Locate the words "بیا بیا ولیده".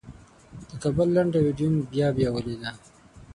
1.91-2.71